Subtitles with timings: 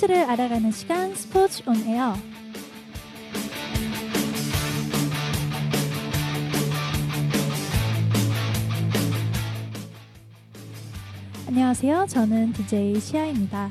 [0.00, 2.14] 스포츠를 알아가는 시간 스포츠 온 에어.
[11.48, 12.06] 안녕하세요.
[12.08, 13.70] 저는 DJ 시아입니다.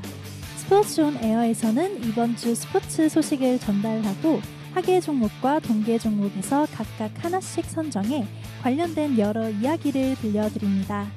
[0.58, 4.40] 스포츠 온 에어에서는 이번 주 스포츠 소식을 전달하고
[4.74, 8.28] 하계 종목과 동계 종목에서 각각 하나씩 선정해
[8.62, 11.08] 관련된 여러 이야기를 들려드립니다.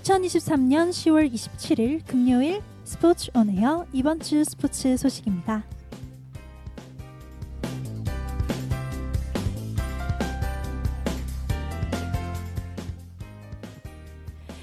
[0.08, 5.66] 2023년 10월 27일 금요일 스포츠 온에어 이번 주 스포츠 소식입니다.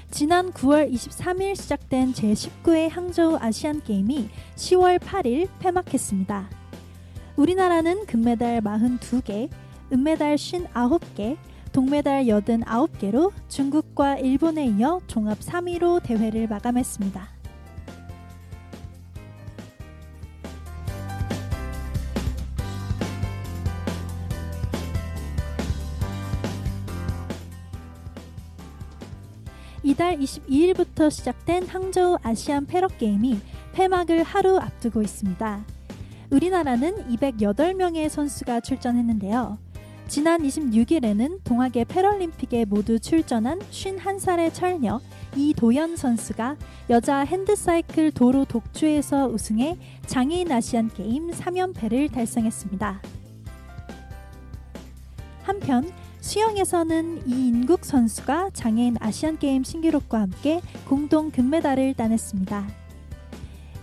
[0.09, 6.49] 지난 9월 23일 시작된 제19회 항저우 아시안 게임이 10월 8일 폐막했습니다.
[7.35, 9.51] 우리나라는 금메달 42개,
[9.93, 11.37] 은메달 59개,
[11.75, 17.27] 동메달 89개로 중국과 일본에 이어 종합 3위로 대회를 마감했습니다.
[29.83, 33.37] 이달 22일부터 시작된 항저우 아시안 패럿 게임이
[33.73, 35.65] 폐막을 하루 앞두고 있습니다.
[36.31, 39.64] 우리나라는 208명의 선수가 출전했는데요.
[40.07, 45.01] 지난 26일에는 동학의 패럴림픽에 모두 출전한 51살의 철녀
[45.35, 46.57] 이도연 선수가
[46.91, 53.01] 여자 핸드사이클 도로 독주에서 우승해 장애인 아시안 게임 3연패를 달성했습니다.
[55.43, 55.91] 한편
[56.21, 62.67] 수영에서는 이인국 선수가 장애인 아시안 게임 신기록과 함께 공동 금메달을 따냈습니다.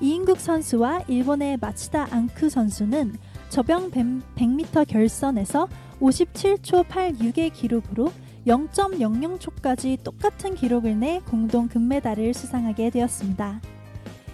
[0.01, 3.15] 이인국 선수와 일본의 마치다 앙크 선수는
[3.53, 5.69] 저병 100m 결선에서
[6.01, 8.11] 57초 86의 기록으로
[8.47, 13.61] 0.00초까지 똑같은 기록을 내 공동 금메달을 수상하게 되었습니다.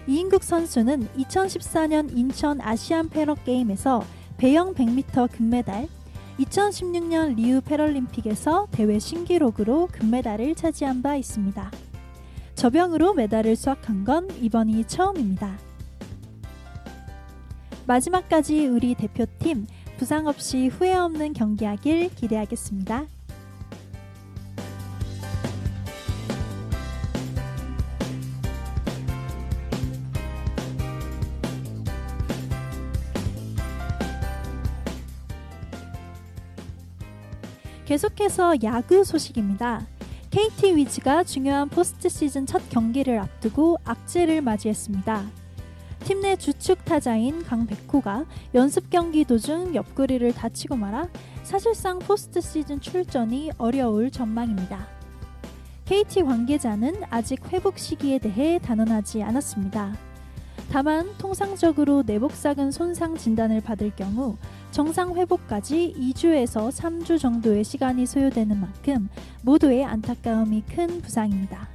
[0.07, 4.05] 이인국 선수는 2014년 인천 아시안 패럿 게임에서
[4.37, 5.89] 배영 100m 금메달,
[6.39, 11.73] 2016년 리우 패럴림픽에서 대회 신기록으로 금메달을 차지한 바 있습니다.
[12.55, 15.68] 저병으로 메달을 수확한 건 이번이 처음입니다.
[17.89, 23.07] 마지막까지 우리 대표팀 부상 없이 후회 없는 경기하길 기대하겠습니다.
[37.87, 39.87] 계속해서 야구 소식입니다.
[40.31, 45.38] KT 위즈가 중요한 포스트 시즌 첫 경기를 앞두고 악재를 맞이했습니다.
[46.09, 48.25] 팀 내 주축 타자인 강백호가
[48.55, 51.07] 연습 경기 도중 옆구리를 다치고 말아
[51.43, 54.89] 사실상 포스트 시즌 출전이 어려울 전망입니다.
[55.85, 59.99] KT 관계자는 아직 회복 시기에 대해 단언하지 않았습니다.
[60.71, 64.39] 다만 통상적으로 내복사근 손상 진단을 받을 경우
[64.71, 69.11] 정상 회복까지 2주에서 3주 정도의 시간이 소요되는 만큼
[69.43, 71.69] 모두의 안타까움이 큰 부상입니다.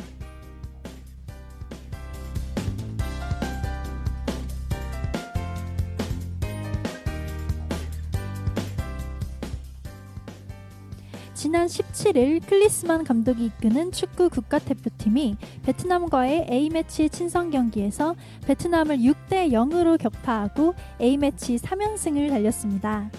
[11.44, 18.16] 지난 17일 클리스만 감독이 이끄는 축구 국가대표팀이 베트남과의 A매치 친선 경기에서
[18.48, 23.12] 베트남을 6대 0으로 격파하고 A매치 3연승을 달렸습니다.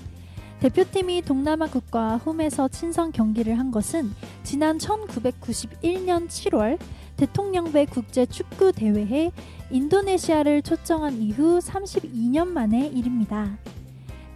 [0.61, 4.11] 대표팀이 동남아 국가와 홈에서 친선 경기를 한 것은
[4.43, 6.79] 지난 1991년 7월
[7.19, 9.33] 대통령배 국제 축구 대회에
[9.71, 13.59] 인도네시아를 초청한 이후 32년 만의 일입니다.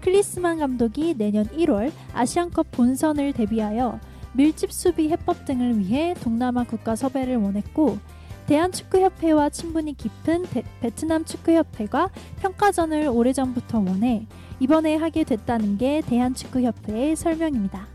[0.09, 4.01] 클리스만 감독이 내년 1월 아시안컵 본선을 대비하여
[4.33, 7.99] 밀집 수비 해법 등을 위해 동남아 국가 섭외를 원했고
[8.47, 12.09] 대한축구협회와 친분이 깊은 데, 베트남 축구협회가
[12.41, 14.27] 평가전을 오래전부터 원해
[14.61, 17.87] 이번에 하게 됐다는 게 대한축구협회의 설명입니다.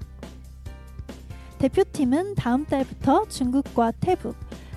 [1.57, 4.35] 대표팀은 다음 달부터 중국과 태북,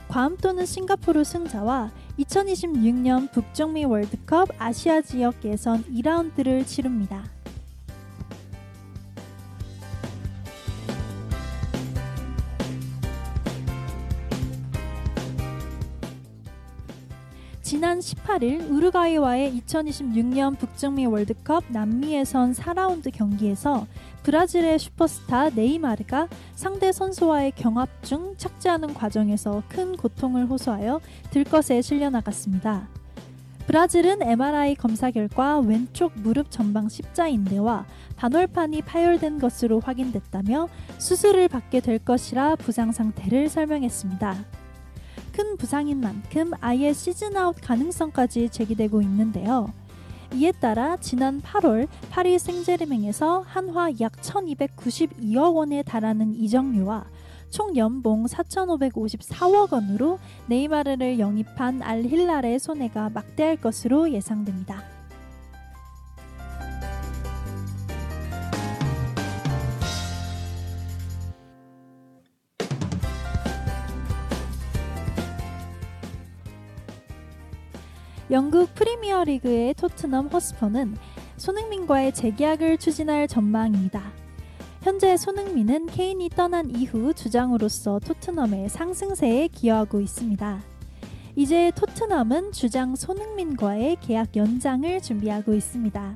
[0.08, 7.35] 괌 또는 싱가포르 승자와 2026년 북중미 월드컵 아시아 지역 예선 2라운드를 치릅니다.
[17.66, 23.88] 지난 18일 우루과이와의 2026년 북중미 월드컵 남미 예선 4라운드 경기에서
[24.22, 31.00] 브라질의 슈퍼스타 네이마르가 상대 선수와의 경합 중 착지하는 과정에서 큰 고통을 호소하여
[31.32, 32.86] 들것에 실려 나갔습니다.
[33.66, 37.84] 브라질은 MRI 검사 결과 왼쪽 무릎 전방 십자인대와
[38.14, 44.55] 반월판이 파열된 것으로 확인됐다며 수술을 받게 될 것이라 부상 상태를 설명했습니다.
[45.36, 49.70] 큰 부상인 만큼 아예 시즌아웃 가능성까지 제기되고 있는데요.
[50.32, 57.04] 이에 따라 지난 8월 파리 생제르맹에서 한화 약 1292억 원에 달하는 이적료와
[57.50, 64.95] 총 연봉 4,554억 원으로 네이마르를 영입한 알힐랄의 손해가 막대할 것으로 예상됩니다.
[78.28, 80.96] 영국 프리미어 리그의 토트넘 허스퍼는
[81.36, 84.02] 손흥민과의 재계약을 추진할 전망입니다.
[84.82, 90.60] 현재 손흥민은 케인이 떠난 이후 주장으로서 토트넘의 상승세에 기여하고 있습니다.
[91.36, 96.14] 이제 토트넘은 주장 손흥민과의 계약 연장을 준비하고 있습니다.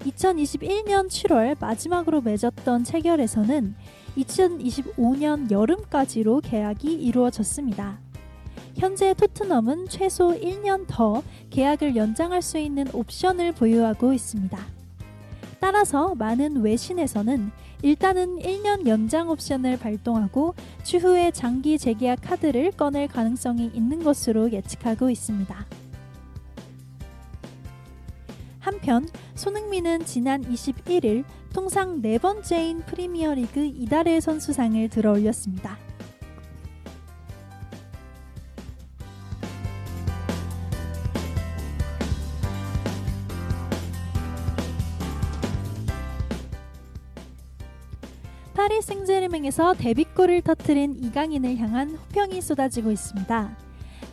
[0.00, 3.74] 2021년 7월 마지막으로 맺었던 체결에서는
[4.18, 8.03] 2025년 여름까지로 계약이 이루어졌습니다.
[8.76, 14.58] 현재 토트넘은 최소 1년 더 계약을 연장할 수 있는 옵션을 보유하고 있습니다.
[15.60, 17.50] 따라서 많은 외신에서는
[17.82, 25.66] 일단은 1년 연장 옵션을 발동하고 추후에 장기 재계약 카드를 꺼낼 가능성이 있는 것으로 예측하고 있습니다.
[28.58, 35.78] 한편 손흥민은 지난 21일 통상 네 번째인 프리미어리그 이달의 선수상을 들어올렸습니다.
[48.64, 53.58] 파리 생제르맹에서 데뷔골을 터트린 이강인을 향한 호평이 쏟아지고 있습니다.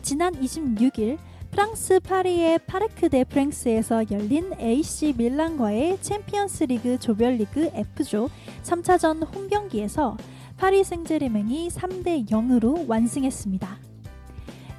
[0.02, 1.16] 지난 26일
[1.50, 8.28] 프랑스 파리의 파르크 데 프랭스에서 열린 AC 밀란과의 챔피언스 리그 조별리그 F조
[8.62, 10.18] 3차전 홈 경기에서
[10.58, 13.78] 파리 생제르맹이 3대 0으로 완승했습니다.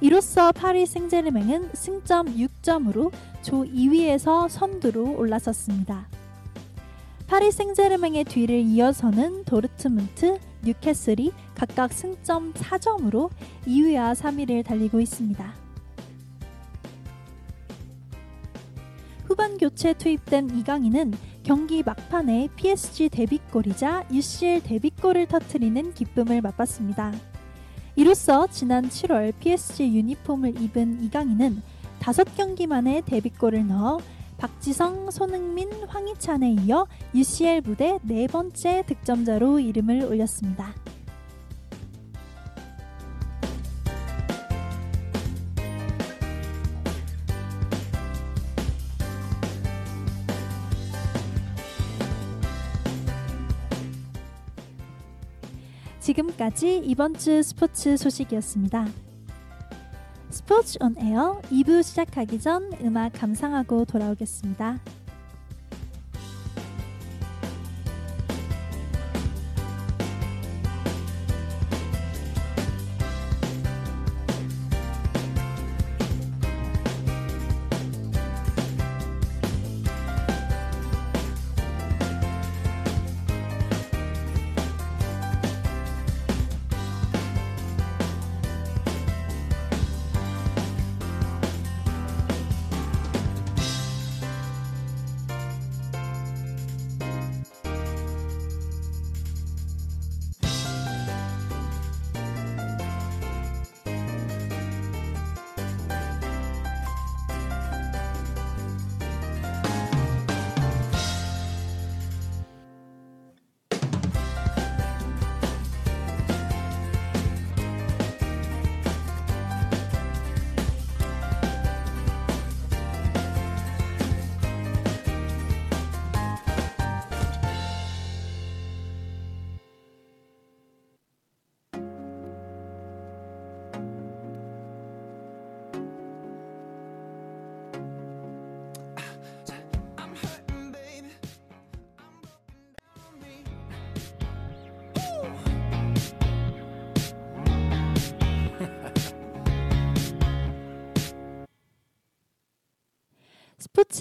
[0.00, 3.10] 이로써 파리 생제르맹은 승점 6점으로
[3.42, 6.13] 조 2위에서 선두로 올라섰습니다.
[7.34, 13.28] 파리 생제르맹의 뒤를 이어서는 도르트문트, 뉴캐슬이 각각 승점 4점으로
[13.66, 15.54] 2위와 3위를 달리고 있습니다.
[19.24, 27.12] 후반 교체 투입된 이강인은 경기 막판에 PSG 데뷔골이자 UCL 데뷔골을 터트리는 기쁨을 맛봤습니다.
[27.96, 31.62] 이로써 지난 7월 PSG 유니폼을 입은 이강인은
[31.98, 33.98] 5경기 만에 데뷔골을 넣어
[34.38, 40.74] 박지성, 손흥민, 황희찬에 이어 UCL 무대 네 번째 득점자로 이름을 올렸습니다.
[56.00, 59.13] 지금까지 이번 주 스포츠 소식이었습니다.
[60.34, 64.80] 스포츠 온 에어 2부 시작하기 전 음악 감상하고 돌아오겠습니다.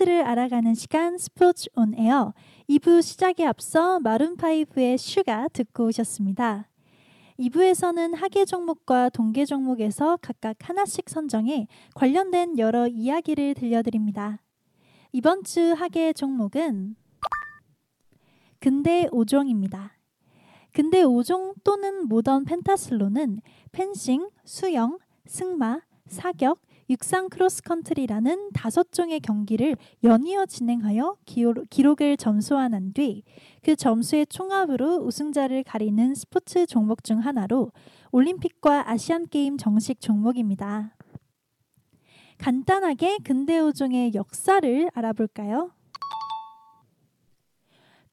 [0.03, 2.33] 스포츠를 알아가는 시간 스포츠 On Air
[2.69, 6.69] 2부 시작에 앞서 Maroon 5의 Sugar 듣고 오셨습니다.
[7.39, 14.39] 2부에서는 하계 종목과 동계 종목에서 각각 하나씩 선정해 관련된 여러 이야기를 들려드립니다.
[15.11, 16.95] 이번 주 하계 종목은
[18.59, 19.91] 근대 5종입니다.
[20.73, 23.39] 근대 5종 또는 modern pentathlon은
[23.71, 33.23] 펜싱, 수영, 승마, 사격, 육상 크로스컨트리라는 다섯 종의 경기를 연이어 진행하여 기록을 점수화한 뒤
[33.63, 37.71] 그 점수의 총합으로 우승자를 가리는 스포츠 종목 중 하나로
[38.11, 40.95] 올림픽과 아시안게임 정식 종목입니다.
[42.39, 45.71] 간단하게 근대 오종의 역사를 알아볼까요?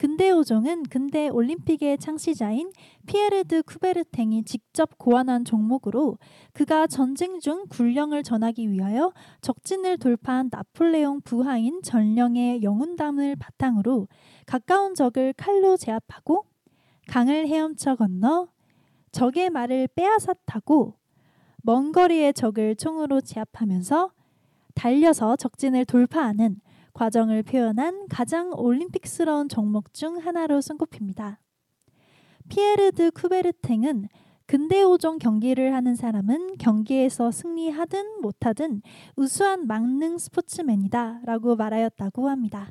[0.00, 2.72] 근대 오종은 근대 올림픽의 창시자인
[3.04, 6.16] 피에르드 쿠베르탱이 직접 고안한 종목으로
[6.54, 14.08] 그가 전쟁 중 군령을 전하기 위하여 적진을 돌파한 나폴레옹 부하인 전령의 영웅담을 바탕으로
[14.46, 16.46] 가까운 적을 칼로 제압하고
[17.06, 18.48] 강을 헤엄쳐 건너
[19.12, 20.94] 적의 말을 빼앗아 타고
[21.62, 24.12] 먼 거리의 적을 총으로 제압하면서
[24.74, 26.56] 달려서 적진을 돌파하는
[27.00, 31.40] 과정을 표현한 가장 올림픽스러운 종목 중 하나로 손꼽힙니다.
[32.50, 34.06] 피에르드 쿠베르탱은
[34.44, 38.82] 근대 오종 경기를 하는 사람은 경기에서 승리하든 못하든
[39.16, 42.68] 우수한 막능 스포츠맨이다 라고 말하였다고 합니다.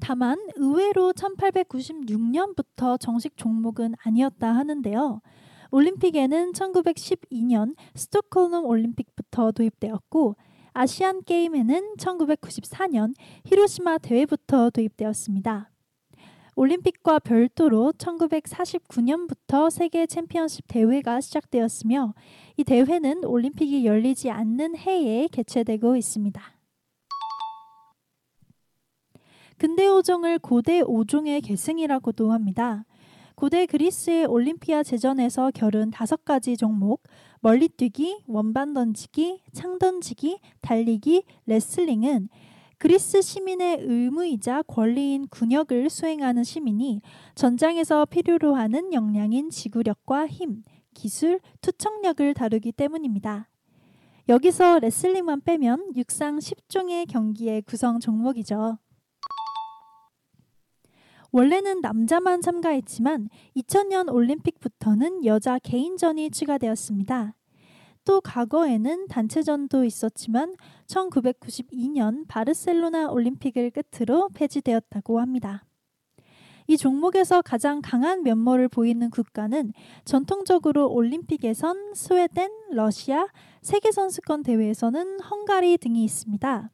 [0.00, 5.22] 다만 의외로 1896년부터 정식 종목은 아니었다 하는데요.
[5.70, 10.36] 올림픽에는 1912년 스톡홀름 올림픽부터 도입되었고
[10.74, 13.14] 아시안 게임에는 1994년
[13.44, 15.70] 히로시마 대회부터 도입되었습니다.
[16.54, 22.14] 올림픽과 별도로 1949년부터 세계 챔피언십 대회가 시작되었으며
[22.56, 26.42] 이 대회는 올림픽이 열리지 않는 해에 개최되고 있습니다.
[29.58, 32.84] 근대 오종을 고대 오종의 계승이라고도 합니다.
[33.34, 37.02] 고대 그리스의 올림피아 제전에서 겨룬 다섯 가지 종목,
[37.42, 42.28] 멀리뛰기, 원반 던지기, 창 던지기, 달리기, 레슬링은
[42.78, 47.00] 그리스 시민의 의무이자 권리인 군역을 수행하는 시민이
[47.34, 50.62] 전장에서 필요로 하는 역량인 지구력과 힘,
[50.94, 53.48] 기술, 투척력을 다루기 때문입니다.
[54.28, 58.78] 여기서 레슬링만 빼면 육상 10종의 경기의 구성 종목이죠.
[61.32, 67.34] 원래는 남자만 참가했지만 2000년 올림픽부터는 여자 개인전이 추가되었습니다.
[68.04, 70.54] 또 과거에는 단체전도 있었지만
[70.86, 75.64] 1992년 바르셀로나 올림픽을 끝으로 폐지되었다고 합니다.
[76.66, 79.72] 이 종목에서 가장 강한 면모를 보이는 국가는
[80.04, 83.26] 전통적으로 올림픽에선 스웨덴, 러시아,
[83.62, 86.70] 세계선수권 대회에서는 헝가리 등이 있습니다.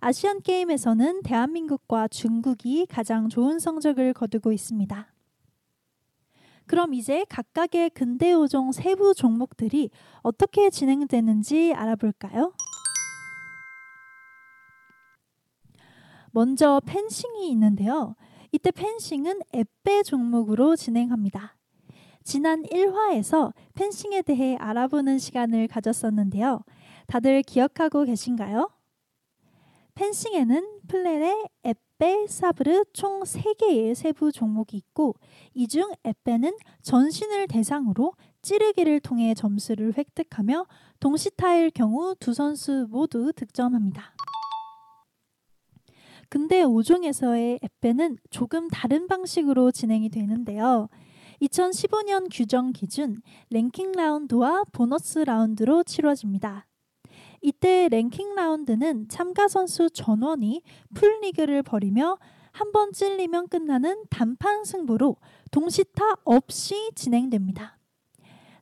[0.00, 5.12] 아시안 게임에서는 대한민국과 중국이 가장 좋은 성적을 거두고 있습니다.
[6.66, 9.90] 그럼 이제 각각의 근대 5종 세부 종목들이
[10.22, 12.52] 어떻게 진행되는지 알아볼까요?
[16.30, 18.14] 먼저 펜싱이 있는데요.
[18.52, 21.56] 이때 펜싱은 앱배 종목으로 진행합니다.
[22.22, 26.60] 지난 1화에서 펜싱에 대해 알아보는 시간을 가졌었는데요.
[27.06, 28.70] 다들 기억하고 계신가요?
[29.98, 35.16] 펜싱에는 플레레, 앱배, 사브르 총 3개의 세부 종목이 있고
[35.54, 40.66] 이중 앱배는 전신을 대상으로 찌르기를 통해 점수를 획득하며
[41.00, 44.14] 동시타일 경우 두 선수 모두 득점합니다.
[46.28, 50.88] 근데 5종에서의 앱배는 조금 다른 방식으로 진행이 되는데요.
[51.42, 56.67] 2015년 규정 기준 랭킹 라운드와 보너스 라운드로 치러집니다.
[57.40, 60.62] 이때 랭킹 라운드는 참가 선수 전원이
[60.94, 62.18] 풀리그를 벌이며
[62.52, 65.16] 한 번 찔리면 끝나는 단판 승부로
[65.52, 67.78] 동시타 없이 진행됩니다.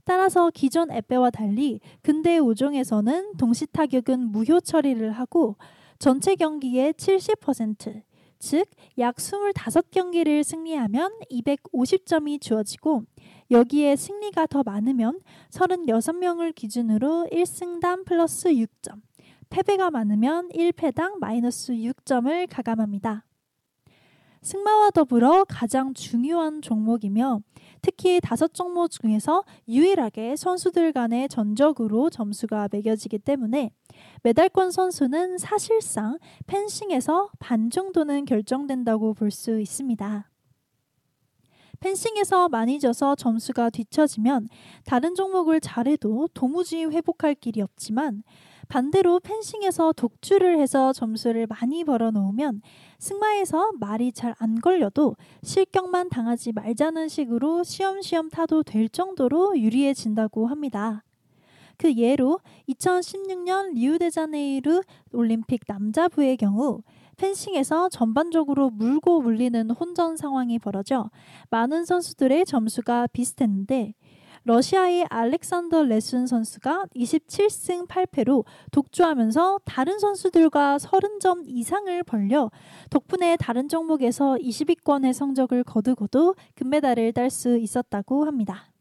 [0.04, 5.56] 따라서 기존 앱배와 달리 근대 5종에서는 동시 타격은 무효 처리를 하고
[5.98, 8.02] 전체 경기의 70%,
[8.38, 8.66] 즉
[8.98, 13.04] 약 25경기를 승리하면 250점이 주어지고
[13.50, 19.00] 여기에 승리가 더 많으면 36명을 기준으로 1승당 플러스 6점,
[19.50, 23.24] 패배가 많으면 1패당 마이너스 6점을 가감합니다.
[24.42, 27.40] 승마와 더불어 가장 중요한 종목이며
[27.82, 33.70] 특히 다섯 종목 중에서 유일하게 선수들 간의 전적으로 점수가 매겨지기 때문에
[34.22, 40.30] 메달권 선수는 사실상 펜싱에서 반 정도는 결정된다고 볼 수 있습니다.
[41.80, 44.48] 펜싱에서 많이 져서 점수가 뒤처지면
[44.84, 48.22] 다른 종목을 잘해도 도무지 회복할 길이 없지만
[48.68, 52.62] 반대로 펜싱에서 독주를 해서 점수를 많이 벌어놓으면
[52.98, 61.02] 승마에서 말이 잘 안 걸려도 실격만 당하지 말자는 식으로 시험시험 타도 될 정도로 유리해진다고 합니다.
[61.78, 66.82] 그 예로 2016년 리우데자네이루 올림픽 남자부의 경우
[67.16, 71.10] 펜싱에서 전반적으로 물고 물리는 혼전 상황이 벌어져
[71.50, 73.94] 많은 선수들의 점수가 비슷했는데
[74.44, 82.52] 러시아의 알렉산더 레순 선수가 27승 8패로 독주하면서 다른 선수들과 30점 이상을 벌려
[82.90, 88.75] 덕분에 다른 종목에서 20위권의 성적을 거두고도 금메달을 딸 수 있었다고 합니다.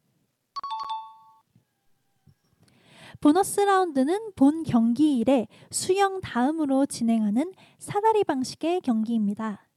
[3.26, 9.68] 보너스 라운드는 본 경기일에 수영 다음으로 진행하는 사다리 방식의 경기입니다.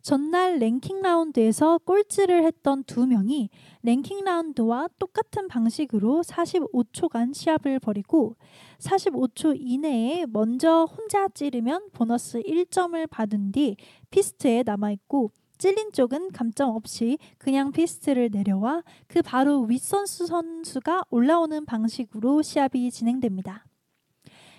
[0.00, 3.50] 전날 랭킹 라운드에서 꼴찌를 했던 두 명이
[3.82, 8.36] 랭킹 라운드와 똑같은 방식으로 45초간 시합을 벌이고
[8.78, 13.76] 45초 이내에 먼저 혼자 찌르면 보너스 1점을 받은 뒤
[14.08, 22.42] 피스트에 남아있고 찔린 쪽은 감점 없이 그냥 피스트를 내려와 그 바로 윗선수 선수가 올라오는 방식으로
[22.42, 23.64] 시합이 진행됩니다.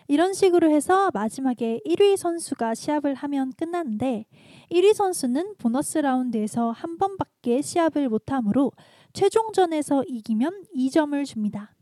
[0.07, 4.25] 이런 식으로 해서 마지막에 1위 선수가 시합을 하면 끝나는데
[4.71, 8.71] 1위 선수는 보너스 라운드에서 한 번밖에 시합을 못하므로
[9.13, 11.75] 최종전에서 이기면 2점을 줍니다.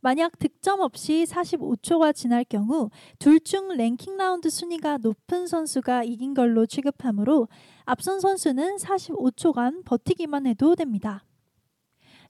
[0.00, 6.66] 만약 득점 없이 45초가 지날 경우 둘 중 랭킹 라운드 순위가 높은 선수가 이긴 걸로
[6.66, 7.48] 취급하므로
[7.84, 11.24] 앞선 선수는 45초간 버티기만 해도 됩니다.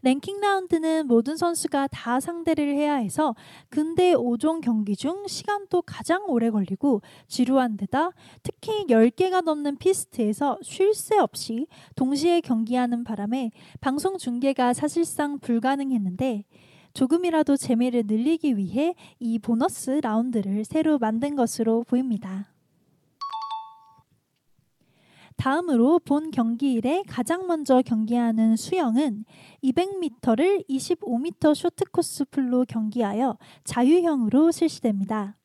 [0.02, 3.34] 랭킹 라운드는 모든 선수가 다 상대를 해야 해서
[3.68, 8.12] 근대 5종 경기 중 시간도 가장 오래 걸리고 지루한 데다
[8.44, 13.50] 특히 10개가 넘는 피스트에서 쉴 새 없이 동시에 경기하는 바람에
[13.80, 16.44] 방송 중계가 사실상 불가능했는데
[16.98, 22.52] 조금이라도 재미를 늘리기 위해 이 보너스 라운드를 새로 만든 것으로 보입니다.
[25.36, 29.24] 다음으로 본 경기일에 가장 먼저 경기하는 수영은
[29.62, 35.36] 200m를 25m 쇼트코스 풀로 경기하여 자유형으로 실시됩니다.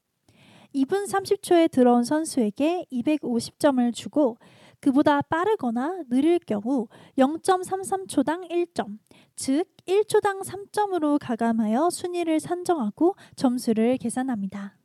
[0.73, 4.39] 2분 30초에 들어온 선수에게 250점을 주고
[4.83, 8.99] 그보다 빠르거나 느릴 경우 0.33초당 1점,
[9.37, 14.77] 즉 1초당 3점으로 가감하여 순위를 산정하고 점수를 계산합니다.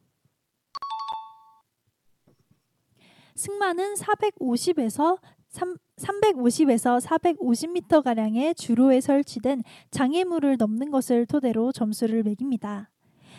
[3.34, 12.88] 승마는 450에서 3, 350에서 450m 가량의 주로에 설치된 장애물을 넘는 것을 토대로 점수를 매깁니다.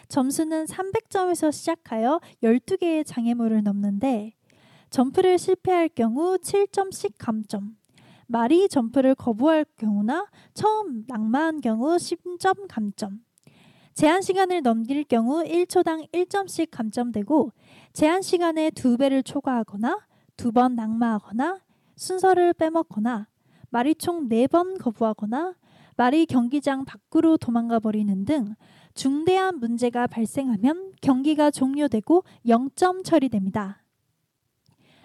[0.10, 4.34] 점수는 300점에서 시작하여 12개의 장애물을 넘는데
[4.90, 7.76] 점프를 실패할 경우 7점씩 감점,
[8.28, 13.20] 말이 점프를 거부할 경우나 처음 낙마한 경우 10점 감점,
[13.94, 17.52] 제한 시간을 넘길 경우 1초당 1점씩 감점되고
[17.94, 20.00] 제한 시간에 두 배를 초과하거나
[20.38, 21.60] 두 번 낙마하거나
[21.98, 23.28] 순서를 빼먹거나
[23.72, 25.54] 말이 총 네 번 거부하거나
[25.98, 28.56] 말이 경기장 밖으로 도망가 버리는 등
[28.94, 33.84] 중대한 문제가 발생하면 경기가 종료되고 0점 처리됩니다.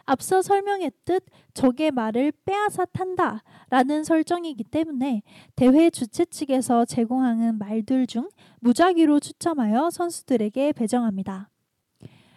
[0.07, 5.23] 앞서 설명했듯 적의 말을 빼앗아 탄다 라는 설정이기 때문에
[5.57, 8.29] 대회 주최 측에서 제공하는 말들 중
[8.61, 11.51] 무작위로 추첨하여 선수들에게 배정합니다.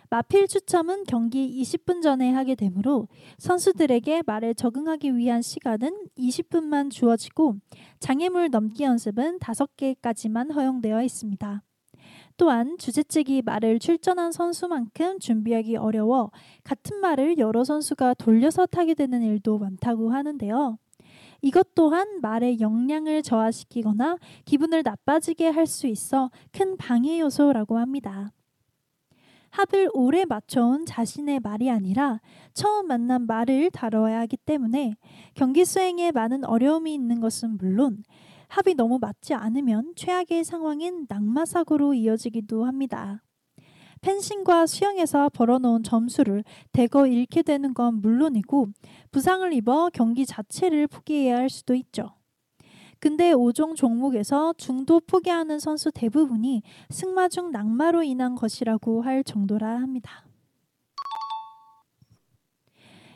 [0.09, 7.57] 마필 추첨은 경기 20분 전에 하게 되므로 선수들에게 말에 적응하기 위한 시간은 20분만 주어지고
[7.99, 11.63] 장애물 넘기 연습은 5개까지만 허용되어 있습니다.
[12.37, 16.31] 또한 주최 측이 말을 출전한 선수만큼 준비하기 어려워
[16.63, 20.77] 같은 말을 여러 선수가 돌려서 타게 되는 일도 많다고 하는데요.
[21.41, 28.31] 이것 또한 말의 역량을 저하시키거나 기분을 나빠지게 할 수 있어 큰 방해 요소라고 합니다.
[29.49, 32.21] 합을 오래 맞춰온 자신의 말이 아니라
[32.53, 34.95] 처음 만난 말을 다뤄야 하기 때문에
[35.33, 38.03] 경기 수행에 많은 어려움이 있는 것은 물론
[38.47, 43.23] 합이 너무 맞지 않으면 최악의 상황인 낙마사고로 이어지기도 합니다.
[44.01, 48.67] 펜싱과 수영에서 벌어놓은 점수를 대거 잃게 되는 건 물론이고
[49.11, 52.15] 부상을 입어 경기 자체를 포기해야 할 수도 있죠.
[52.99, 60.26] 근데 5종 종목에서 중도 포기하는 선수 대부분이 승마 중 낙마로 인한 것이라고 할 정도라 합니다.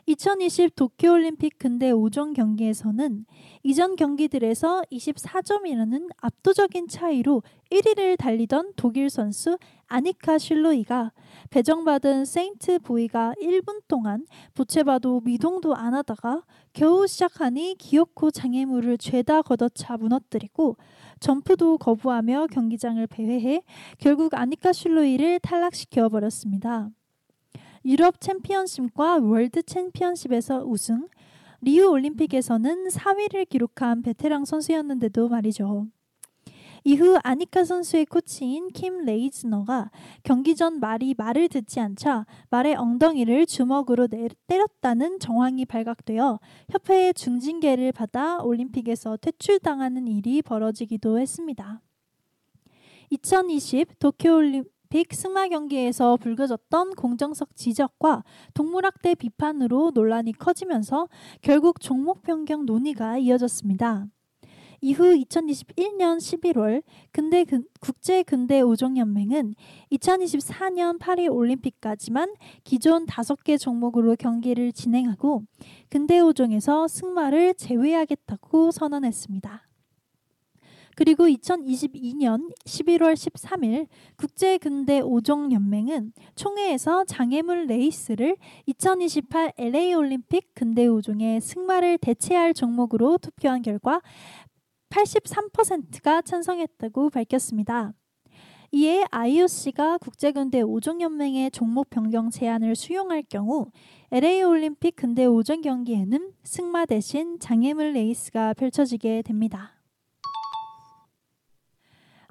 [0.06, 3.26] 2020 도쿄올림픽 근대 5종 경기에서는
[3.64, 11.12] 이전 경기들에서 24점이라는 압도적인 차이로 1위를 달리던 독일 선수 아니카 슐로이가
[11.50, 19.98] 배정받은 세인트 보이가 1분 동안 보채봐도 미동도 안 하다가 겨우 시작하니 기어코 장애물을 죄다 걷어차
[19.98, 20.78] 무너뜨리고
[21.20, 23.62] 점프도 거부하며 경기장을 배회해
[24.00, 26.90] 결국 아니카 슐로이를 탈락시켜 버렸습니다.
[27.84, 31.08] 유럽 챔피언십과 월드 챔피언십에서 우승,
[31.62, 35.88] 리우 올림픽에서는 4위를 기록한 베테랑 선수였는데도 말이죠.
[36.84, 39.92] 이후 아니카 선수의 코치인 킴 레이즈너가
[40.24, 46.40] 경기 전 말이 말을 듣지 않자 말의 엉덩이를 주먹으로 내, 때렸다는 정황이 발각되어
[46.70, 51.82] 협회의 중징계를 받아 올림픽에서 퇴출당하는 일이 벌어지기도 했습니다.
[53.12, 61.08] 2020 도쿄올림픽 올림픽 승마 경기에서 불거졌던 공정석 지적과 동물학대 비판으로 논란이 커지면서
[61.42, 64.08] 결국 종목 변경 논의가 이어졌습니다.
[64.82, 67.46] 이후 2021년 11월 근대
[67.80, 69.56] 국제 근대 오종 연맹은
[69.94, 72.34] 2024년 파리 올림픽까지만
[72.66, 75.44] 기존 5개 종목으로 경기를 진행하고
[75.90, 79.71] 근대 오종에서 승마를 제외하겠다고 선언했습니다.
[80.96, 91.40] 그리고 2022년 11월 13일 국제근대 5종 연맹은 총회에서 장애물 레이스를 2028 LA 올림픽 근대 5종의
[91.40, 94.02] 승마를 대체할 종목으로 투표한 결과
[94.90, 97.94] 83%가 찬성했다고 밝혔습니다.
[98.74, 103.68] 이에 IOC가 국제근대 5종 연맹의 종목 변경 제안을 수용할 경우
[104.12, 109.81] LA 올림픽 근대 5종 경기에는 승마 대신 장애물 레이스가 펼쳐지게 됩니다.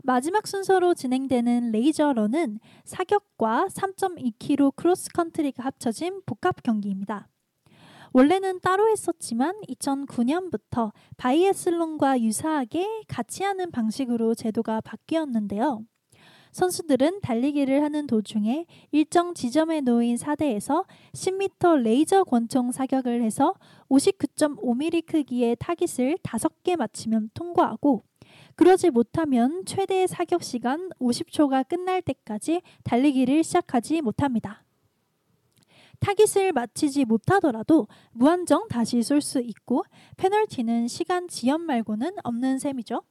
[0.02, 7.28] 마지막 순서로 진행되는 레이저런은 사격과 3.2km 크로스컨트리가 합쳐진 복합 경기입니다.
[8.12, 15.84] 원래는 따로 했었지만 2009년부터 바이애슬론과 유사하게 같이 하는 방식으로 제도가 바뀌었는데요.
[16.52, 23.54] 선수들은 달리기를 하는 도중에 일정 지점에 놓인 사대에서 10m 레이저 권총 사격을 해서
[23.88, 28.02] 59.5mm 크기의 타깃을 5개 맞추면 통과하고
[28.56, 34.64] 그러지 못하면 최대 사격 시간 50초가 끝날 때까지 달리기를 시작하지 못합니다.
[36.00, 39.84] 타깃을 맞히지 못하더라도 무한정 다시 쏠 수 있고
[40.16, 43.02] 페널티는 시간 지연 말고는 없는 셈이죠.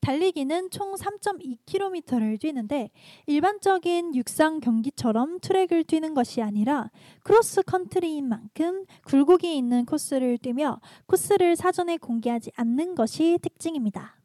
[0.00, 2.90] 달리기는 총 3.2km를 뛰는데
[3.26, 6.90] 일반적인 육상 경기처럼 트랙을 뛰는 것이 아니라
[7.24, 14.17] 크로스 컨트리인 만큼 굴곡이 있는 코스를 뛰며 코스를 사전에 공개하지 않는 것이 특징입니다.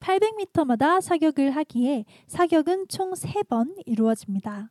[0.00, 4.70] 800m마다 사격을 하기에 사격은 총 3번 이루어집니다.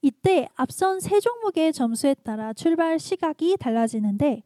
[0.00, 4.42] 이때 앞선 세 종목의 점수에 따라 출발 시각이 달라지는데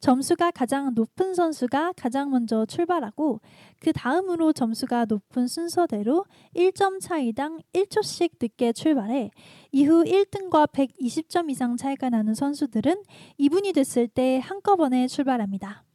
[0.00, 3.40] 점수가 가장 높은 선수가 가장 먼저 출발하고
[3.80, 9.30] 그 다음으로 점수가 높은 순서대로 1점 차이당 1초씩 늦게 출발해
[9.72, 13.04] 이후 1등과 120점 이상 차이가 나는 선수들은
[13.40, 15.85] 2분이 됐을 때 한꺼번에 출발합니다.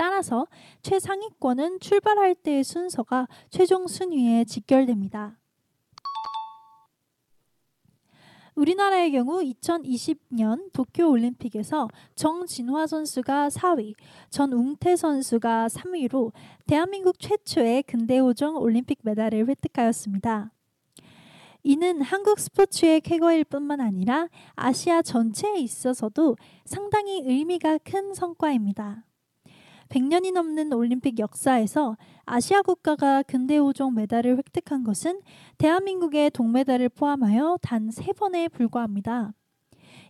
[0.00, 0.46] 따라서
[0.80, 5.36] 최상위권은 출발할 때의 순서가 최종 순위에 직결됩니다.
[8.54, 13.92] 우리나라의 경우 2020년 도쿄 올림픽에서 정진화 선수가 4위,
[14.30, 16.32] 전웅태 선수가 3위로
[16.66, 20.50] 대한민국 최초의 근대오종 올림픽 메달을 획득하였습니다.
[21.62, 29.04] 이는 한국 스포츠의 쾌거일 뿐만 아니라 아시아 전체에 있어서도 상당히 의미가 큰 성과입니다.
[29.90, 35.20] 100년이 넘는 올림픽 역사에서 아시아 국가가 근대 오종 메달을 획득한 것은
[35.58, 39.32] 대한민국의 동메달을 포함하여 단세 번에 불과합니다.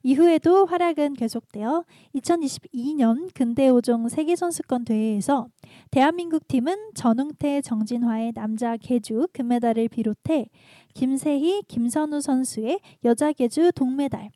[0.03, 5.49] 이후에도 활약은 계속되어 2022년 근대 오종 세계선수권 대회에서
[5.91, 10.49] 대한민국 팀은 전웅태, 정진화의 남자 계주 금메달을 비롯해
[10.95, 14.31] 김세희, 김선우 선수의 여자 계주 동메달,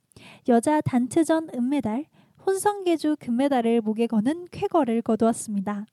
[0.48, 2.06] 여자 단트전 은메달,
[2.46, 5.86] 혼성계주 금메달을 목에 거는 쾌거를 거두었습니다.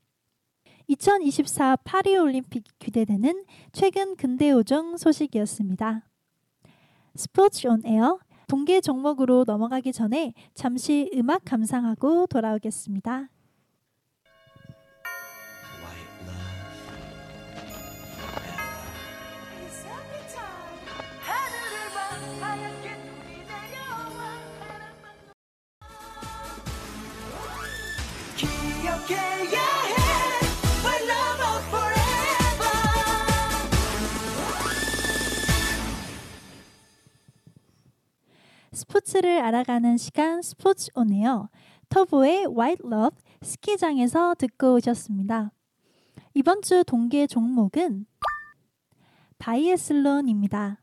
[0.88, 6.10] 2024 파리올림픽 기대되는 최근 근대오종 소식이었습니다.
[7.16, 13.30] 스포츠 온 에어 동계 종목으로 넘어가기 전에 잠시 음악 감상하고 돌아오겠습니다.
[38.82, 41.50] 스포츠를 알아가는 시간 스포츠 온 에어.
[41.90, 45.52] 터보의 White Love 스키장에서 듣고 오셨습니다.
[46.34, 48.08] 이번 주 동계 종목은
[49.38, 50.82] 바이애슬론입니다.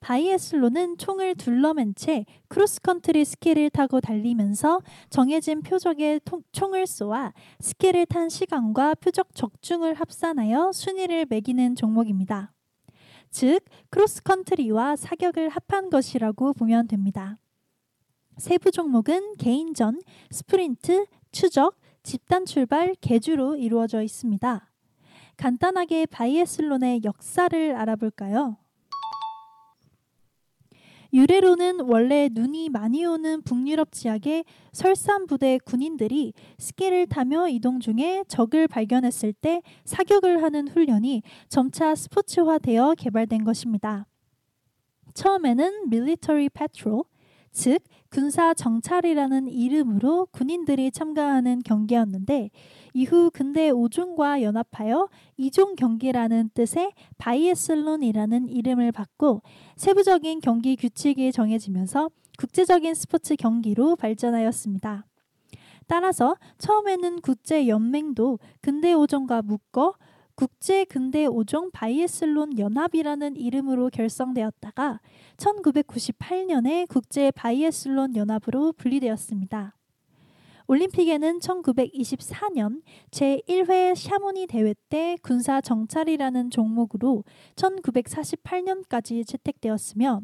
[0.00, 6.18] 바이애슬론은 총을 둘러맨 채 크로스컨트리 스키를 타고 달리면서 정해진 표적에
[6.50, 12.52] 총을 쏘아 스키를 탄 시간과 표적 적중을 합산하여 순위를 매기는 종목입니다.
[13.30, 17.38] 즉, 크로스컨트리와 사격을 합한 것이라고 보면 됩니다.
[18.36, 24.70] 세부 종목은 개인전, 스프린트, 추적, 집단 출발, 계주로 이루어져 있습니다.
[25.36, 28.56] 간단하게 바이애슬론의 역사를 알아볼까요?
[31.12, 38.68] 유래로는 원래 눈이 많이 오는 북유럽 지역의 설산 부대 군인들이 스키를 타며 이동 중에 적을
[38.68, 44.06] 발견했을 때 사격을 하는 훈련이 점차 스포츠화되어 개발된 것입니다.
[45.14, 47.02] 처음에는 밀리터리 패트롤,
[47.52, 52.50] 즉 군사 정찰이라는 이름으로 군인들이 참가하는 경기였는데
[52.94, 59.42] 이후 근대 5종과 연합하여 이종 경기라는 뜻의 바이애슬론이라는 이름을 받고
[59.76, 65.06] 세부적인 경기 규칙이 정해지면서 국제적인 스포츠 경기로 발전하였습니다.
[65.86, 69.94] 따라서 처음에는 국제 연맹도 근대 5종과 묶어
[70.36, 75.00] 국제 근대 5종 바이애슬론 연합이라는 이름으로 결성되었다가
[75.36, 79.74] 1998년에 국제 바이애슬론 연합으로 분리되었습니다.
[80.70, 87.24] 올림픽에는 1924년 제1회 샤모니 대회 때 군사 정찰이라는 종목으로
[87.56, 90.20] 1948년까지 채택되었으며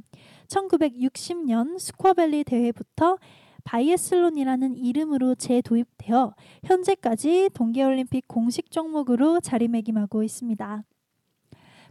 [0.47, 3.19] 1960년 스쿼밸리 대회부터
[3.65, 6.33] 바이애슬론이라는 이름으로 재도입되어
[6.63, 10.85] 현재까지 동계올림픽 공식 종목으로 자리매김하고 있습니다.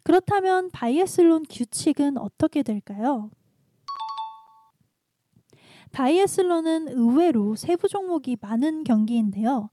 [0.04, 3.32] 그렇다면 바이애슬론 규칙은 어떻게 될까요?
[5.95, 9.69] 바이애슬론은 의외로 세부 종목이 많은 경기인데요.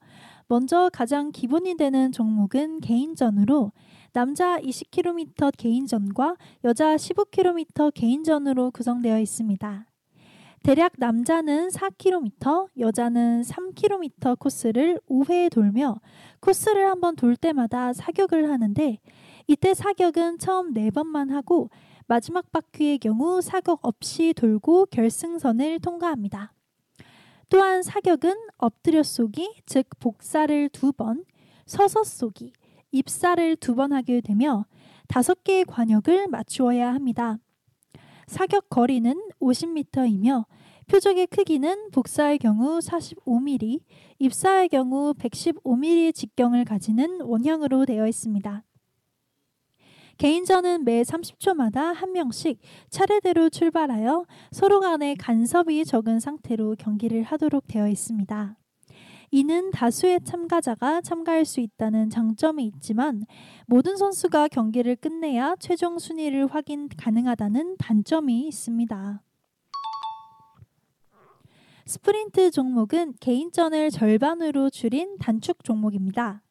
[0.46, 3.72] 먼저 가장 기본이 되는 종목은 개인전으로
[4.12, 9.86] 남자 20km 개인전과 여자 15km 개인전으로 구성되어 있습니다.
[10.62, 15.96] 대략 남자는 4km, 여자는 3km 코스를 5회 돌며
[16.38, 19.00] 코스를 한번 돌 때마다 사격을 하는데
[19.48, 21.68] 이때 사격은 처음 4번만 하고
[22.12, 26.52] 마지막 바퀴의 경우 사격 없이 돌고 결승선을 통과합니다.
[27.48, 31.24] 또한 사격은 엎드려 쏘기, 즉 복사를 두 번,
[31.64, 32.52] 서서 쏘기,
[32.90, 34.66] 입사를 두 번 하게 되며
[35.08, 37.38] 다섯 개의 관역을 맞추어야 합니다.
[38.26, 40.44] 사격 거리는 50m이며
[40.88, 43.80] 표적의 크기는 복사의 경우 45mm,
[44.18, 48.64] 입사의 경우 115mm 직경을 가지는 원형으로 되어 있습니다.
[50.18, 57.88] 개인전은 매 30초마다 한 명씩 차례대로 출발하여 서로 간의 간섭이 적은 상태로 경기를 하도록 되어
[57.88, 58.56] 있습니다.
[59.34, 63.24] 이는 다수의 참가자가 참가할 수 있다는 장점이 있지만
[63.66, 69.22] 모든 선수가 경기를 끝내야 최종 순위를 확인 가능하다는 단점이 있습니다.
[71.86, 76.42] 스프린트 종목은 개인전을 절반으로 줄인 단축 종목입니다.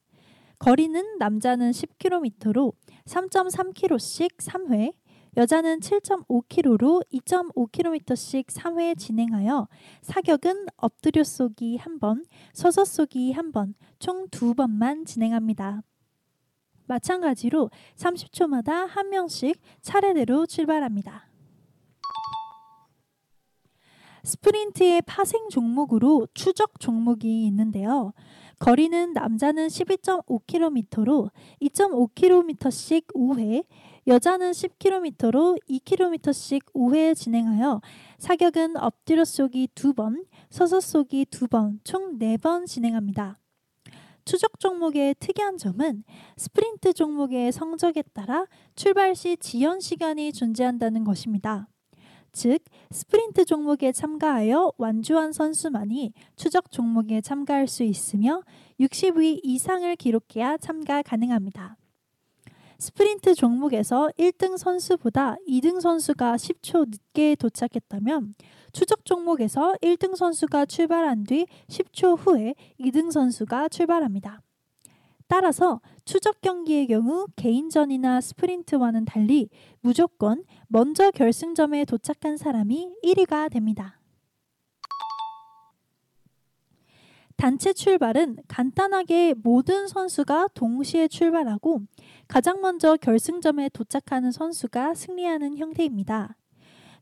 [0.58, 2.74] 거리는 남자는 10km로
[3.12, 4.94] 3.3km씩 3회,
[5.36, 9.68] 여자는 7.5kg로 2.5km씩 3회 진행하여
[10.02, 15.84] 사격은 엎드려 쏘기 1번, 서서 쏘기 1번, 총 2번만 진행합니다.
[16.86, 21.30] 마찬가지로 30초마다 한 명씩 차례대로 출발합니다.
[24.24, 28.14] 스프린트의 파생 종목으로 추적 종목이 있는데요.
[28.62, 31.32] 거리는 남자는 12.5km로
[31.64, 33.66] 2.5km씩 5회,
[34.06, 37.82] 여자는 10km로 2km씩 5회 진행하여
[38.20, 43.40] 사격은 엎드려 쏘기 2번, 서서 쏘기 2번, 총 4번 진행합니다.
[44.26, 46.04] 추적 종목의 특이한 점은
[46.38, 48.46] 스프린트 종목의 성적에 따라
[48.76, 51.68] 출발 시 지연 시간이 존재한다는 것입니다.
[52.32, 52.60] 즉
[52.92, 58.44] 스프린트 종목에 참가하여 완주한 선수만이 추적 종목에 참가할 수 있으며
[58.80, 61.78] 60위 이상을 기록해야 참가 가능합니다.
[62.80, 68.34] 스프린트 종목에서 1등 선수보다 2등 선수가 10초 늦게 도착했다면
[68.74, 74.42] 추적 종목에서 1등 선수가 출발한 뒤 10초 후에 2등 선수가 출발합니다.
[75.32, 79.48] 따라서 추적 경기의 경우 개인전이나 스프린트와는 달리
[79.80, 84.02] 무조건 먼저 결승점에 도착한 사람이 1위가 됩니다.
[87.38, 91.80] 단체 출발은 간단하게 모든 선수가 동시에 출발하고
[92.28, 96.36] 가장 먼저 결승점에 도착하는 선수가 승리하는 형태입니다.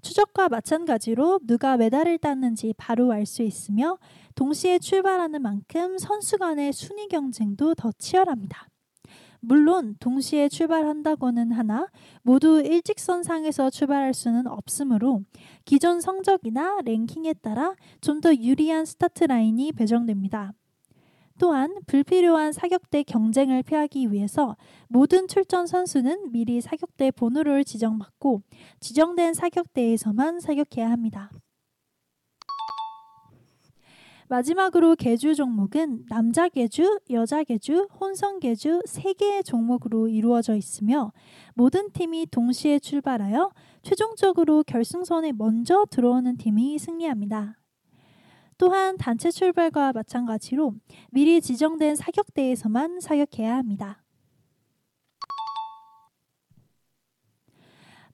[0.02, 3.98] 추적과 마찬가지로 누가 메달을 땄는지 바로 알 수 있으며
[4.36, 8.68] 동시에 출발하는 만큼 선수 간의 순위 경쟁도 더 치열합니다.
[9.42, 11.88] 물론 동시에 출발한다고는 하나
[12.24, 15.24] 모두 일직선상에서 출발할 수는 없으므로
[15.66, 20.54] 기존 성적이나 랭킹에 따라 좀 더 유리한 스타트 라인이 배정됩니다.
[21.40, 24.58] 또한 불필요한 사격대 경쟁을 피하기 위해서
[24.90, 28.44] 모든 출전 선수는 미리 사격대 번호를 지정받고
[28.82, 31.32] 지정된 사격대에서만 사격해야 합니다.
[34.28, 41.12] 마지막으로 개주 종목은 남자 개주, 여자 개주, 혼성 개주 3개의 종목으로 이루어져 있으며
[41.56, 47.58] 모든 팀이 동시에 출발하여 최종적으로 결승선에 먼저 들어오는 팀이 승리합니다.
[48.60, 50.74] 또한 단체 출발과 마찬가지로
[51.12, 54.04] 미리 지정된 사격대에서만 사격해야 합니다.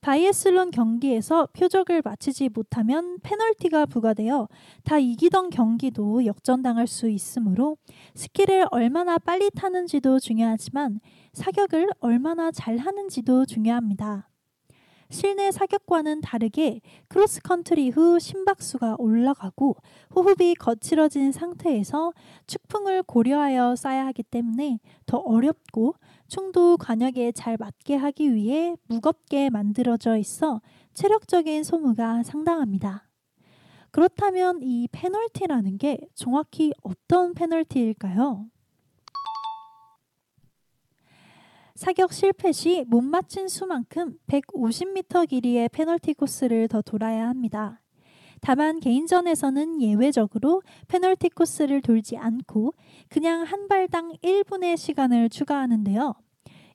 [0.02, 4.48] 바이애슬론 경기에서 표적을 맞히지 못하면 페널티가 부과되어
[4.84, 7.78] 다 이기던 경기도 역전당할 수 있으므로
[8.14, 11.00] 스키를 얼마나 빨리 타는지도 중요하지만
[11.34, 14.30] 사격을 얼마나 잘 하는지도 중요합니다.
[15.10, 19.76] 실내 사격과는 다르게 크로스컨트리 후 심박수가 올라가고
[20.16, 22.14] 호흡이 거칠어진 상태에서
[22.48, 25.96] 측풍을 고려하여 쏴야 하기 때문에 더 어렵고
[26.28, 30.62] 총도 과녁에 잘 맞게 하기 위해 무겁게 만들어져 있어
[30.94, 33.08] 체력적인 소모가 상당합니다.
[33.92, 38.48] 그렇다면 이 페널티라는 게 정확히 어떤 페널티일까요?
[41.76, 47.82] 사격 실패 시 못 맞춘 수만큼 150m 길이의 페널티 코스를 더 돌아야 합니다.
[48.40, 52.74] 다만 개인전에서는 예외적으로 페널티 코스를 돌지 않고
[53.10, 56.14] 그냥 한 발당 1분의 시간을 추가하는데요.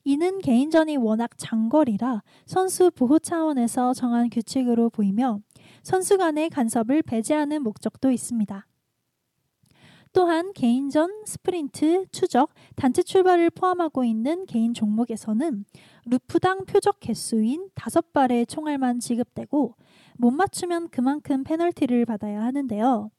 [0.04, 5.40] 이는 개인전이 워낙 장거리라 선수 보호 차원에서 정한 규칙으로 보이며
[5.82, 8.66] 선수 간의 간섭을 배제하는 목적도 있습니다.
[10.12, 15.64] 또한 개인전, 스프린트, 추적, 단체 출발을 포함하고 있는 개인 종목에서는
[16.06, 19.76] 루프당 표적 개수인 다섯 발의 총알만 지급되고
[20.18, 23.10] 못 맞추면 그만큼 페널티를 받아야 하는데요.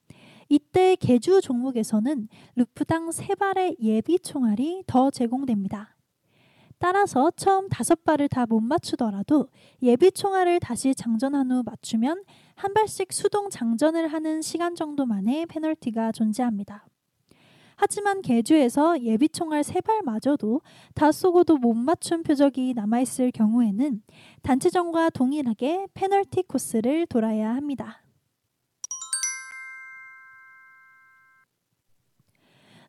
[0.49, 5.95] 이때 개주 종목에서는 루프당 세 발의 예비 총알이 더 제공됩니다.
[6.77, 9.47] 따라서 처음 다섯 발을 다 못 맞추더라도
[9.83, 12.23] 예비 총알을 다시 장전한 후 맞추면
[12.61, 16.85] 한 발씩 수동 장전을 하는 시간 정도만의 페널티가 존재합니다.
[17.75, 20.61] 하지만 개주에서 예비 총알 세 발마저도
[20.93, 24.03] 다 쏘고도 못 맞춘 표적이 남아있을 경우에는
[24.43, 28.03] 단체전과 동일하게 페널티 코스를 돌아야 합니다.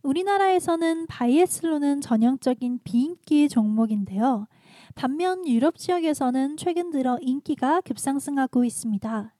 [0.02, 4.48] 우리나라에서는 바이애슬로는 전형적인 비인기 종목인데요.
[4.94, 9.32] 반면 유럽 지역에서는 최근 들어 인기가 급상승하고 있습니다.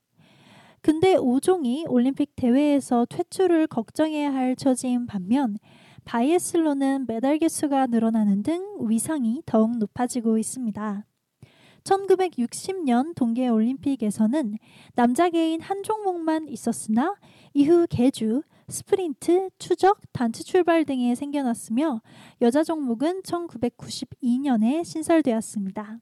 [0.83, 5.57] 근데 5종이 올림픽 대회에서 퇴출을 걱정해야 할 처지인 반면
[6.05, 11.07] 바이애슬로는 메달 개수가 늘어나는 등 위상이 더욱 높아지고 있습니다.
[11.85, 14.57] 1960년 동계 올림픽에서는
[14.95, 17.15] 남자 개인 한 종목만 있었으나
[17.55, 22.03] 이후 개주, 스프린트, 추적, 단체 출발 등이 생겨났으며
[22.41, 26.01] 여자 종목은 1992년에 신설되었습니다.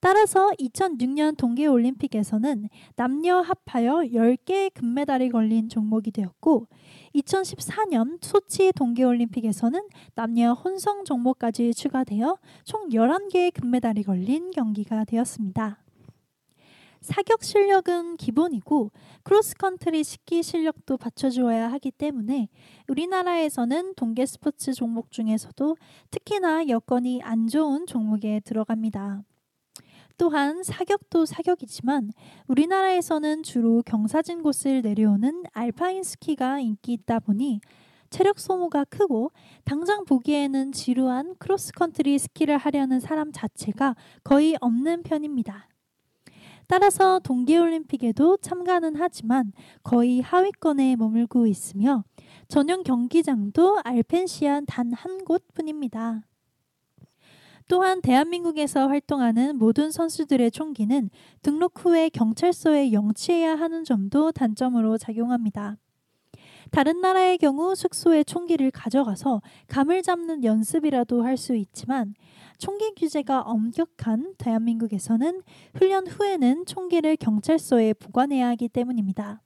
[0.00, 6.68] 따라서 2006년 동계올림픽에서는 남녀 합하여 10개의 금메달이 걸린 종목이 되었고
[7.14, 9.80] 2014년 소치 동계올림픽에서는
[10.14, 15.82] 남녀 혼성 종목까지 추가되어 총 11개의 금메달이 걸린 경기가 되었습니다.
[17.00, 18.90] 사격 실력은 기본이고
[19.22, 22.48] 크로스컨트리 스키 실력도 받쳐주어야 하기 때문에
[22.88, 25.76] 우리나라에서는 동계 스포츠 종목 중에서도
[26.10, 29.22] 특히나 여건이 안 좋은 종목에 들어갑니다.
[30.18, 32.10] 또한 사격도 사격이지만
[32.48, 37.60] 우리나라에서는 주로 경사진 곳을 내려오는 알파인 스키가 인기 있다 보니
[38.10, 39.30] 체력 소모가 크고
[39.64, 43.94] 당장 보기에는 지루한 크로스컨트리 스키를 하려는 사람 자체가
[44.24, 45.68] 거의 없는 편입니다.
[46.66, 49.52] 따라서 동계올림픽에도 참가는 하지만
[49.82, 52.04] 거의 하위권에 머물고 있으며
[52.48, 56.22] 전용 경기장도 알펜시안 단 한 곳뿐입니다.
[57.68, 61.10] 또한 대한민국에서 활동하는 모든 선수들의 총기는
[61.42, 65.76] 등록 후에 경찰서에 영치해야 하는 점도 단점으로 작용합니다.
[66.70, 72.14] 다른 나라의 경우 숙소에 총기를 가져가서 감을 잡는 연습이라도 할 수 있지만
[72.58, 75.42] 총기 규제가 엄격한 대한민국에서는
[75.74, 79.40] 훈련 후에는 총기를 경찰서에 보관해야 하기 때문입니다.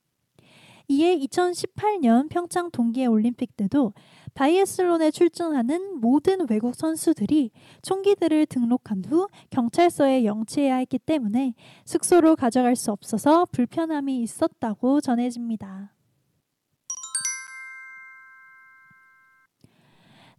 [0.88, 3.92] 이에 2018년 평창 동계 올림픽 때도
[4.34, 7.50] 바이애슬론에 출전하는 모든 외국 선수들이
[7.82, 11.54] 총기들을 등록한 후 경찰서에 영치해야 했기 때문에
[11.84, 15.92] 숙소로 가져갈 수 없어서 불편함이 있었다고 전해집니다.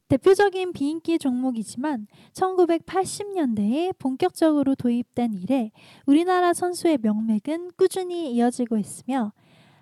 [0.10, 5.72] 대표적인 비인기 종목이지만 1980년대에 본격적으로 도입된 이래
[6.06, 9.34] 우리나라 선수의 명맥은 꾸준히 이어지고 있으며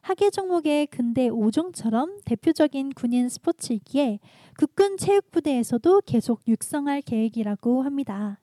[0.02, 4.20] 하계 종목의 근대 5종처럼 대표적인 군인 스포츠이기에
[4.58, 8.41] 국군 체육부대에서도 계속 육성할 계획이라고 합니다.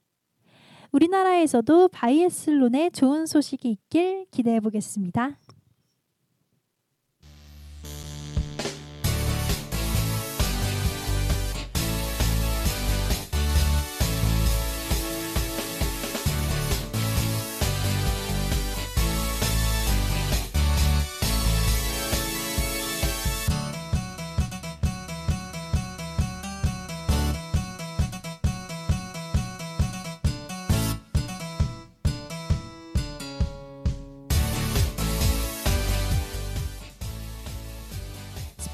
[0.93, 5.37] 우리나라에서도 바이애슬론의 좋은 소식이 있길 기대해 보겠습니다.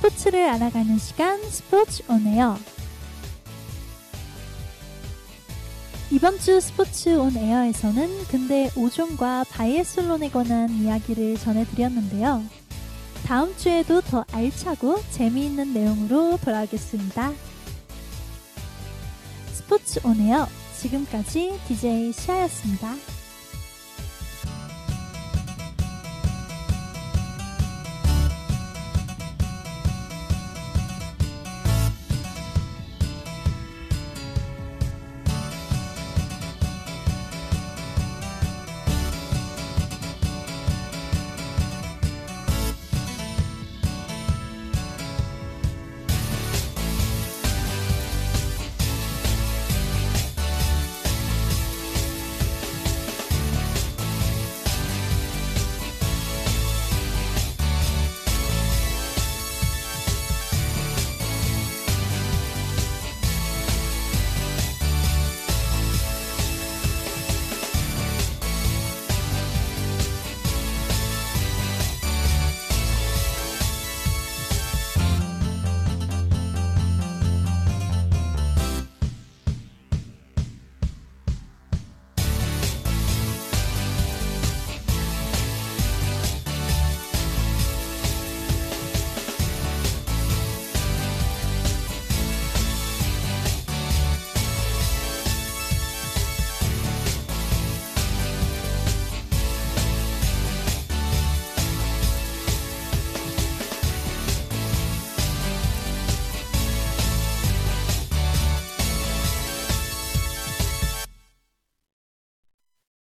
[0.05, 2.59] 스포츠를 알아가는 시간 스포츠 On Air
[6.11, 12.45] 이번 주 스포츠 On Air에서는 근대 5종과 바이애슬론에 관한 이야기를 전해드렸는데요.
[13.25, 17.33] 다음 주에도 더 알차고 재미있는 내용으로 돌아오겠습니다.
[19.53, 22.95] 스포츠 On Air 지금까지 DJ 시아였습니다.